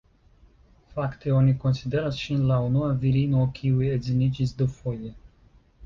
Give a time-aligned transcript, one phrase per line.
[0.93, 5.19] Fakte, oni konsideras ŝin la unua virino kiu edziniĝis dufoje.